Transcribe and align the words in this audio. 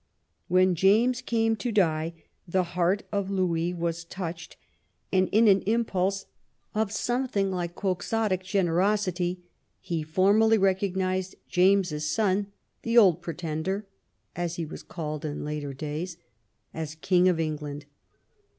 When 0.47 0.73
James 0.73 1.21
came 1.21 1.55
to 1.57 1.71
die, 1.71 2.15
the 2.47 2.63
heart 2.73 3.03
of 3.11 3.29
Louis 3.29 3.71
was 3.71 4.03
touched, 4.03 4.57
and 5.13 5.29
in 5.31 5.47
an 5.47 5.61
impulse 5.67 6.25
of 6.73 6.91
something 6.91 7.51
40 7.51 7.51
WHAT 7.51 7.51
THE 7.51 7.51
QUEEN 7.51 7.51
CAME 7.51 7.51
TO— 7.51 7.51
ABROAD 7.51 7.59
like 7.59 7.75
Quixotic 8.39 8.43
generosity 8.43 9.43
he 9.79 10.01
formally 10.01 10.57
recognized 10.57 11.35
James's 11.47 12.09
son, 12.09 12.47
the 12.81 12.97
Old 12.97 13.21
Pretender, 13.21 13.85
as 14.35 14.55
he 14.55 14.65
was 14.65 14.81
called 14.81 15.23
in 15.23 15.45
later 15.45 15.71
days, 15.71 16.17
as 16.73 16.95
King 16.95 17.29
of 17.29 17.39
England. 17.39 17.85